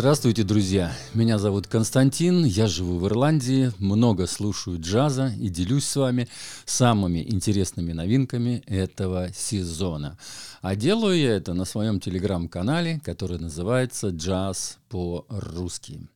[0.00, 0.96] Здравствуйте, друзья!
[1.12, 6.26] Меня зовут Константин, я живу в Ирландии, много слушаю джаза и делюсь с вами
[6.64, 10.16] самыми интересными новинками этого сезона.
[10.62, 16.08] А делаю я это на своем телеграм-канале, который называется «Джаз по-русски».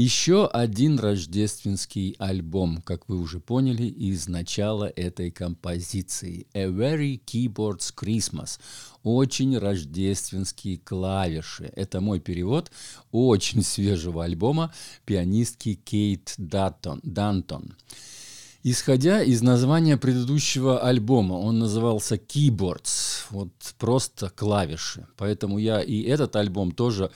[0.00, 6.46] Еще один рождественский альбом, как вы уже поняли из начала этой композиции.
[6.54, 8.58] A Very Keyboards Christmas.
[9.02, 11.70] Очень рождественские клавиши.
[11.76, 12.72] Это мой перевод
[13.12, 14.72] очень свежего альбома
[15.04, 17.00] пианистки Кейт Дантон.
[17.02, 17.74] Дантон.
[18.62, 25.06] Исходя из названия предыдущего альбома, он назывался Keyboards, вот просто клавиши.
[25.18, 27.10] Поэтому я и этот альбом тоже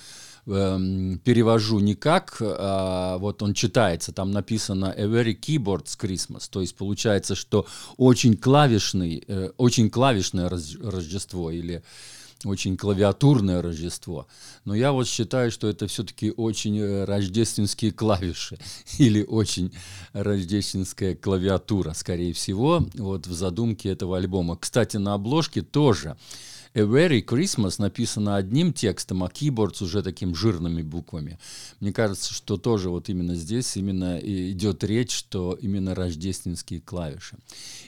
[0.46, 6.60] э, перевожу не как, а, вот он читается, там написано «A very keyboards Christmas», то
[6.60, 7.66] есть получается, что
[7.96, 11.82] очень клавишный, э, очень клавишное Рождество или
[12.44, 14.26] очень клавиатурное Рождество.
[14.64, 18.58] Но я вот считаю, что это все-таки очень э, рождественские клавиши
[18.98, 19.72] или очень
[20.12, 24.56] рождественская клавиатура, скорее всего, вот в задумке этого альбома.
[24.56, 26.16] Кстати, на обложке тоже
[26.76, 31.38] A Very Christmas написано одним текстом, а Keyboards уже таким жирными буквами.
[31.78, 37.36] Мне кажется, что тоже вот именно здесь именно идет речь, что именно рождественские клавиши.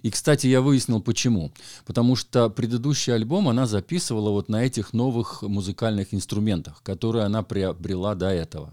[0.02, 1.50] И, кстати, я выяснил почему.
[1.84, 8.14] Потому что предыдущий альбом она записывала вот на этих новых музыкальных инструментах, которые она приобрела
[8.14, 8.72] до этого.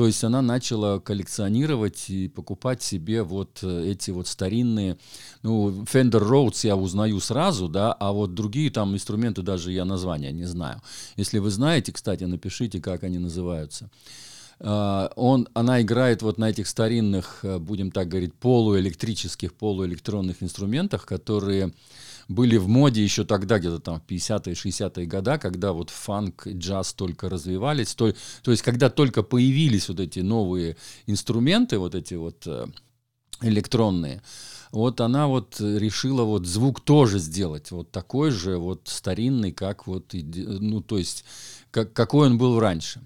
[0.00, 4.96] То есть она начала коллекционировать и покупать себе вот э, эти вот старинные,
[5.42, 10.32] ну, Fender Rhodes я узнаю сразу, да, а вот другие там инструменты даже я названия
[10.32, 10.80] не знаю.
[11.16, 13.90] Если вы знаете, кстати, напишите, как они называются.
[14.58, 21.04] Uh, он, она играет вот на этих старинных, э, будем так говорить, полуэлектрических, полуэлектронных инструментах,
[21.04, 21.74] которые
[22.30, 26.52] были в моде еще тогда, где-то там в 50-е, 60-е годы, когда вот фанк и
[26.52, 30.76] джаз только развивались, то, то есть когда только появились вот эти новые
[31.06, 32.66] инструменты, вот эти вот э,
[33.42, 34.22] электронные,
[34.70, 40.14] вот она вот решила вот звук тоже сделать вот такой же вот старинный, как вот,
[40.14, 41.24] ну то есть
[41.72, 43.00] как, какой он был раньше.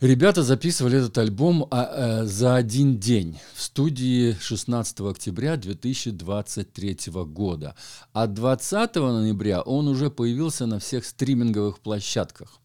[0.00, 7.74] Ребята записывали этот альбом а, а, за один день в студии 16 октября 2023 года.
[8.14, 12.60] А 20 ноября он уже появился на всех стриминговых площадках.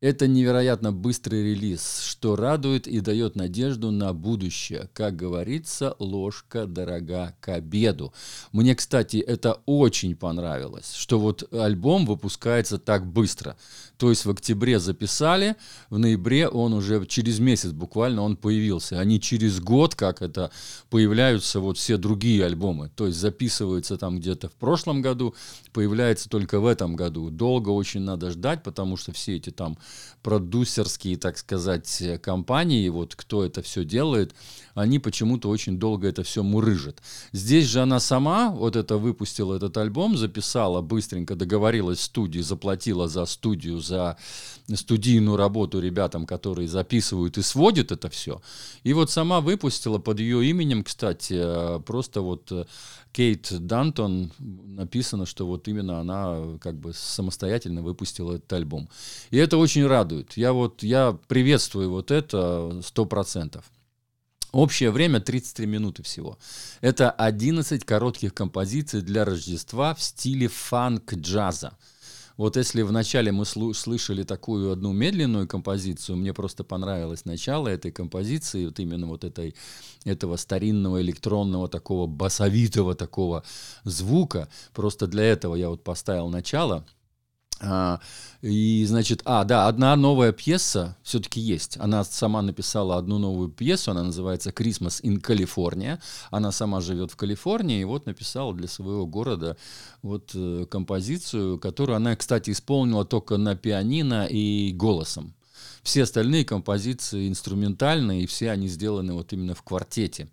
[0.00, 4.88] Это невероятно быстрый релиз, что радует и дает надежду на будущее.
[4.92, 8.12] Как говорится, ложка дорога к обеду.
[8.52, 13.56] Мне, кстати, это очень понравилось, что вот альбом выпускается так быстро.
[13.96, 15.56] То есть в октябре записали,
[15.90, 20.52] в ноябре он уже через месяц буквально он появился, а не через год, как это
[20.90, 22.92] появляются вот все другие альбомы.
[22.94, 25.34] То есть записываются там где-то в прошлом году,
[25.72, 27.30] появляется только в этом году.
[27.30, 29.76] Долго очень надо ждать, потому что все эти там
[30.22, 34.34] продюсерские, так сказать, компании, вот кто это все делает,
[34.74, 37.02] они почему-то очень долго это все мурыжат.
[37.32, 43.08] Здесь же она сама вот это выпустила этот альбом, записала быстренько, договорилась в студии, заплатила
[43.08, 44.16] за студию, за
[44.74, 48.42] студийную работу ребятам, которые записывают и сводят это все.
[48.82, 52.66] И вот сама выпустила под ее именем, кстати, э, просто вот э,
[53.12, 58.88] Кейт Дантон написано, что вот именно она как бы самостоятельно выпустила этот альбом.
[59.30, 60.36] И это очень радует.
[60.36, 63.64] Я вот, я приветствую вот это сто процентов.
[64.52, 66.38] Общее время 33 минуты всего.
[66.80, 71.76] Это 11 коротких композиций для Рождества в стиле фанк-джаза.
[72.38, 78.66] Вот если вначале мы слышали такую одну медленную композицию, мне просто понравилось начало этой композиции,
[78.66, 79.56] вот именно вот этой,
[80.04, 83.42] этого старинного электронного такого басовитого такого
[83.82, 84.48] звука.
[84.72, 86.86] Просто для этого я вот поставил начало–
[87.60, 88.00] а,
[88.40, 91.76] и, значит, а, да, одна новая пьеса все-таки есть.
[91.78, 95.98] Она сама написала одну новую пьесу, она называется «Christmas in California».
[96.30, 99.56] Она сама живет в Калифорнии, и вот написала для своего города
[100.02, 105.34] вот э, композицию, которую она, кстати, исполнила только на пианино и голосом.
[105.82, 110.28] Все остальные композиции инструментальные, и все они сделаны вот именно в квартете.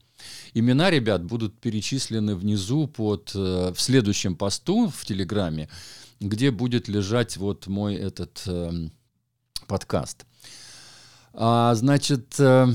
[0.53, 5.69] Имена ребят будут перечислены внизу под, э, в следующем посту в Телеграме
[6.19, 8.71] где будет лежать вот мой этот э,
[9.67, 10.25] подкаст.
[11.33, 12.67] А, значит, э,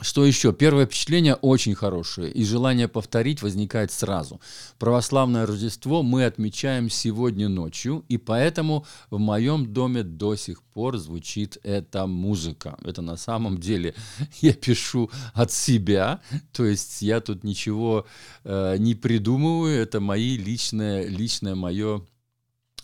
[0.00, 0.52] что еще?
[0.52, 4.40] Первое впечатление очень хорошее, и желание повторить возникает сразу.
[4.78, 11.58] Православное Рождество мы отмечаем сегодня ночью, и поэтому в моем доме до сих пор звучит
[11.64, 12.78] эта музыка.
[12.84, 13.96] Это на самом деле
[14.40, 16.20] я пишу от себя,
[16.52, 18.06] то есть я тут ничего
[18.44, 22.06] э, не придумываю, это мои личное, личное мое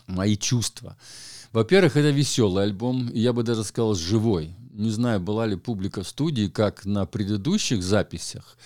[0.07, 0.97] мои чувства.
[1.51, 4.55] Во-первых, это веселый альбом, я бы даже сказал, живой.
[4.73, 8.57] Не знаю, была ли публика в студии, как на предыдущих записях,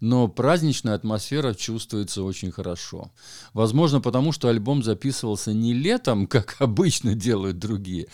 [0.00, 3.10] но праздничная атмосфера чувствуется очень хорошо.
[3.54, 8.08] Возможно, потому что альбом записывался не летом, как обычно делают другие,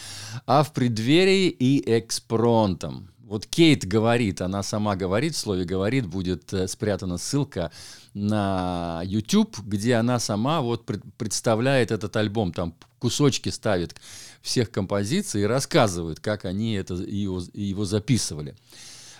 [0.47, 3.11] а в преддверии и экспронтом.
[3.31, 7.71] Вот Кейт говорит, она сама говорит, в слове «говорит» будет э, спрятана ссылка
[8.13, 10.85] на YouTube, где она сама вот
[11.17, 13.95] представляет этот альбом, там кусочки ставит
[14.43, 18.57] всех композиций и рассказывает, как они это, его, его записывали.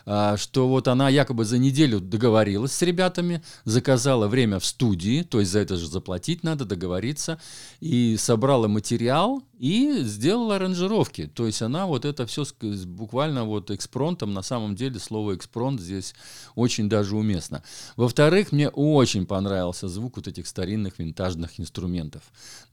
[0.07, 5.39] А, что вот она якобы за неделю договорилась с ребятами, заказала время в студии, то
[5.39, 7.41] есть за это же заплатить надо, договориться,
[7.79, 11.27] и собрала материал и сделала аранжировки.
[11.27, 12.45] То есть она вот это все
[12.87, 16.15] буквально вот экспронтом, на самом деле слово экспронт здесь
[16.55, 17.63] очень даже уместно.
[17.97, 22.23] Во-вторых, мне очень понравился звук вот этих старинных винтажных инструментов,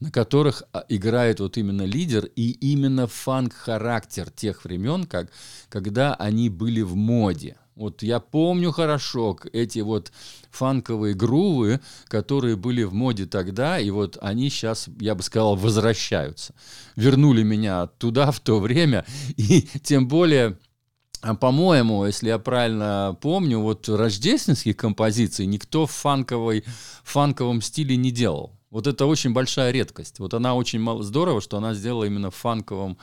[0.00, 5.30] на которых а, играет вот именно лидер и именно фанк-характер тех времен, как,
[5.68, 7.56] когда они были в моде моде.
[7.78, 10.10] Вот я помню хорошо эти вот
[10.50, 11.78] фанковые грувы,
[12.08, 16.54] которые были в моде тогда, и вот они сейчас, я бы сказал, возвращаются.
[16.96, 19.04] Вернули меня туда в то время,
[19.36, 20.58] и тем более...
[21.20, 26.64] А, по-моему, если я правильно помню, вот рождественских композиций никто в фанковой,
[27.04, 28.58] фанковом стиле не делал.
[28.70, 30.18] Вот это очень большая редкость.
[30.18, 32.98] Вот она очень здорово, что она сделала именно в фанковом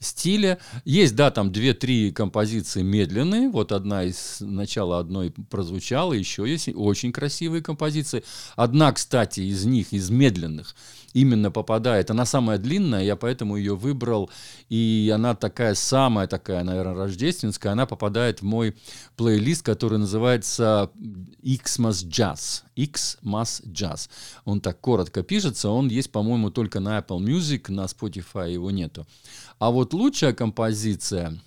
[0.00, 0.58] стиле.
[0.84, 3.48] Есть, да, там две-три композиции медленные.
[3.48, 8.24] Вот одна из начала одной прозвучала, еще есть очень красивые композиции.
[8.56, 10.74] Одна, кстати, из них, из медленных,
[11.12, 12.10] именно попадает.
[12.10, 14.30] Она самая длинная, я поэтому ее выбрал.
[14.68, 17.72] И она такая самая такая, наверное, рождественская.
[17.72, 18.76] Она попадает в мой
[19.16, 20.90] плейлист, который называется
[21.42, 22.62] Xmas Jazz.
[22.76, 24.08] Xmas Jazz.
[24.44, 25.68] Он так коротко пишется.
[25.68, 29.06] Он есть, по-моему, только на Apple Music, на Spotify его нету.
[29.60, 31.38] А вот лучшая композиция,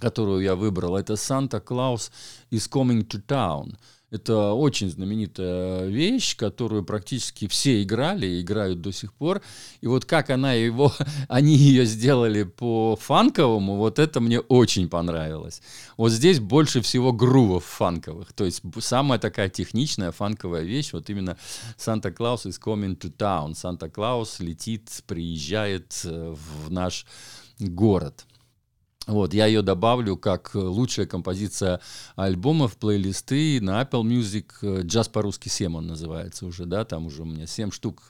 [0.00, 2.10] которую я выбрал, это Santa Claus
[2.50, 3.76] is Coming to Town.
[4.10, 9.40] Это очень знаменитая вещь, которую практически все играли и играют до сих пор.
[9.80, 10.92] И вот как она его,
[11.28, 15.62] они ее сделали по фанковому, вот это мне очень понравилось.
[15.96, 18.32] Вот здесь больше всего грувов фанковых.
[18.32, 21.36] То есть самая такая техничная фанковая вещь, вот именно
[21.76, 23.54] Санта-Клаус is coming to town.
[23.54, 27.06] Санта-Клаус летит, приезжает э, в наш
[27.58, 28.26] город.
[29.06, 31.80] Вот, я ее добавлю как лучшая композиция
[32.16, 34.82] альбома в плейлисты на Apple Music.
[34.82, 38.02] Джаз по-русски 7 он называется уже, да, там уже у меня 7 штук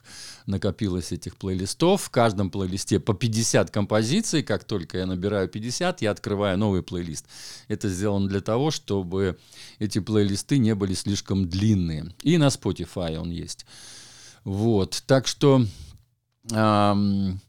[0.45, 2.03] накопилось этих плейлистов.
[2.03, 4.41] В каждом плейлисте по 50 композиций.
[4.41, 7.25] Как только я набираю 50, я открываю новый плейлист.
[7.67, 9.37] Это сделано для того, чтобы
[9.79, 12.13] эти плейлисты не были слишком длинные.
[12.23, 13.65] И на Spotify он есть.
[14.45, 15.65] Вот, так что...
[16.51, 17.41] Эм,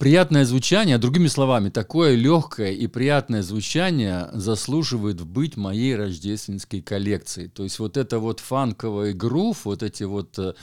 [0.00, 7.50] Приятное звучание, другими словами, такое легкое и приятное звучание заслуживает быть моей рождественской коллекцией.
[7.50, 10.54] То есть вот это вот фанковый грув, вот эти вот э,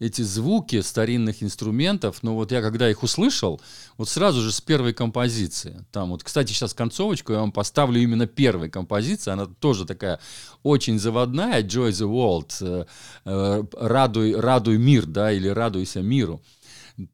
[0.00, 3.60] эти звуки старинных инструментов, но вот я когда их услышал,
[3.98, 8.26] вот сразу же с первой композиции, там вот, кстати, сейчас концовочку я вам поставлю именно
[8.26, 10.18] первой композиции, она тоже такая
[10.62, 12.86] очень заводная, Joy the World, э,
[13.26, 16.40] э, радуй, радуй мир, да, или радуйся миру.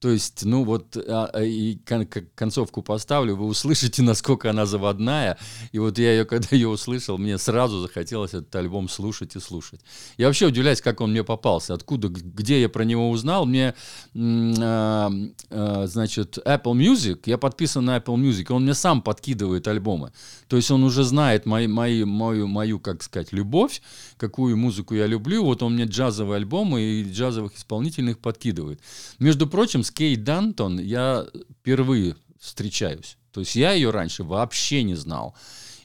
[0.01, 5.39] То есть, ну вот, а, а, и кон- концовку поставлю, вы услышите, насколько она заводная.
[5.73, 9.81] И вот я ее, когда ее услышал, мне сразу захотелось этот альбом слушать и слушать.
[10.17, 13.45] Я вообще удивляюсь, как он мне попался, откуда, где я про него узнал.
[13.45, 13.75] Мне,
[14.15, 15.13] а,
[15.51, 20.13] а, значит, Apple Music, я подписан на Apple Music, он мне сам подкидывает альбомы.
[20.49, 23.83] То есть он уже знает мои, мои, мою, мою, как сказать, любовь,
[24.17, 25.45] какую музыку я люблю.
[25.45, 28.81] Вот он мне джазовые альбомы и джазовых исполнительных подкидывает.
[29.19, 31.27] Между прочим, прочим, с Кейт Дантон я
[31.61, 33.17] впервые встречаюсь.
[33.33, 35.35] То есть я ее раньше вообще не знал.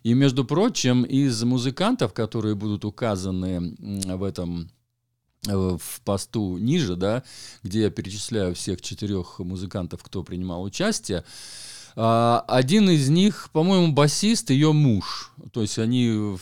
[0.03, 4.69] И, между прочим, из музыкантов, которые будут указаны в этом
[5.47, 7.23] э, в посту ниже, да,
[7.63, 11.23] где я перечисляю всех четырех музыкантов, кто принимал участие,
[11.95, 15.31] а, один из них, по-моему, басист, ее муж.
[15.51, 16.37] То есть они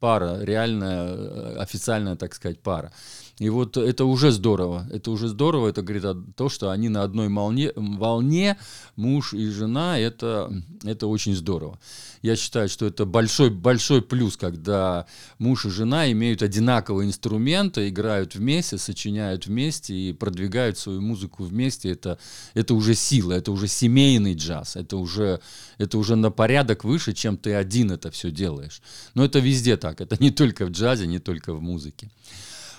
[0.00, 2.92] пара, реальная, э, официальная, так сказать, пара.
[3.38, 4.86] И вот это уже здорово.
[4.92, 5.68] Это уже здорово.
[5.68, 8.58] Это говорит о том, что они на одной волне, волне
[8.96, 9.98] муж и жена.
[9.98, 11.78] Это, это очень здорово.
[12.20, 15.06] Я считаю, что это большой, большой плюс, когда
[15.38, 21.90] муж и жена имеют одинаковые инструменты, играют вместе, сочиняют вместе и продвигают свою музыку вместе.
[21.90, 22.18] Это,
[22.54, 24.74] это уже сила, это уже семейный джаз.
[24.74, 25.40] Это уже,
[25.78, 28.82] это уже на порядок выше, чем ты один это все делаешь.
[29.14, 30.00] Но это везде так.
[30.00, 32.10] Это не только в джазе, не только в музыке.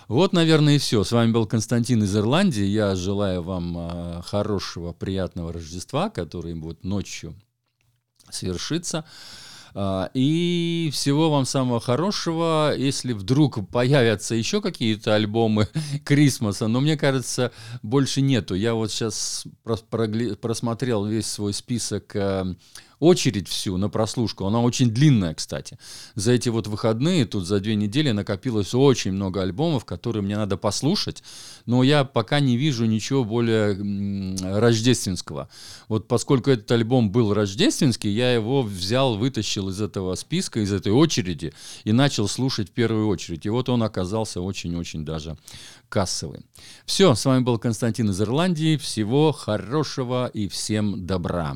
[0.07, 1.03] Вот, наверное, и все.
[1.03, 2.63] С вами был Константин из Ирландии.
[2.63, 7.35] Я желаю вам э, хорошего, приятного Рождества, который будет ночью
[8.31, 9.05] свершится.
[9.75, 12.73] А, и всего вам самого хорошего.
[12.75, 15.67] Если вдруг появятся еще какие-то альбомы
[16.05, 17.51] Крисмаса, но мне кажется,
[17.83, 18.55] больше нету.
[18.55, 22.55] Я вот сейчас просмотрел весь свой список э,
[22.99, 25.77] очередь всю на прослушку, она очень длинная, кстати.
[26.15, 30.57] За эти вот выходные, тут за две недели накопилось очень много альбомов, которые мне надо
[30.57, 31.23] послушать,
[31.65, 33.75] но я пока не вижу ничего более
[34.59, 35.49] рождественского.
[35.87, 40.91] Вот поскольку этот альбом был рождественский, я его взял, вытащил из этого списка, из этой
[40.91, 41.53] очереди
[41.83, 43.45] и начал слушать в первую очередь.
[43.45, 45.37] И вот он оказался очень-очень даже
[45.89, 46.41] кассовый.
[46.85, 48.77] Все, с вами был Константин из Ирландии.
[48.77, 51.55] Всего хорошего и всем добра.